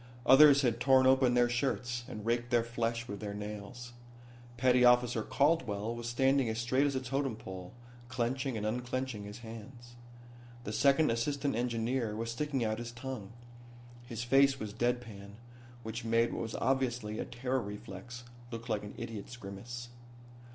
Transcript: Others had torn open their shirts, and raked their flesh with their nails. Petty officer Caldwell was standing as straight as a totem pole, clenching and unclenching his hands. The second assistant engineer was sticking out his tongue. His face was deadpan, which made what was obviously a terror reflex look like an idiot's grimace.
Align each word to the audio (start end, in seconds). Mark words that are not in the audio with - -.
Others 0.25 0.63
had 0.63 0.79
torn 0.79 1.05
open 1.05 1.35
their 1.35 1.47
shirts, 1.47 2.05
and 2.07 2.25
raked 2.25 2.49
their 2.49 2.63
flesh 2.63 3.07
with 3.07 3.19
their 3.19 3.35
nails. 3.35 3.93
Petty 4.57 4.83
officer 4.83 5.21
Caldwell 5.21 5.93
was 5.93 6.09
standing 6.09 6.49
as 6.49 6.57
straight 6.57 6.87
as 6.87 6.95
a 6.95 6.99
totem 6.99 7.35
pole, 7.35 7.71
clenching 8.09 8.57
and 8.57 8.65
unclenching 8.65 9.25
his 9.25 9.41
hands. 9.45 9.93
The 10.63 10.73
second 10.73 11.11
assistant 11.11 11.55
engineer 11.55 12.15
was 12.15 12.31
sticking 12.31 12.65
out 12.65 12.79
his 12.79 12.91
tongue. 12.91 13.33
His 14.07 14.23
face 14.23 14.59
was 14.59 14.73
deadpan, 14.73 15.35
which 15.83 16.03
made 16.03 16.33
what 16.33 16.41
was 16.41 16.55
obviously 16.55 17.19
a 17.19 17.25
terror 17.25 17.61
reflex 17.61 18.23
look 18.49 18.67
like 18.69 18.81
an 18.83 18.95
idiot's 18.97 19.37
grimace. 19.37 19.89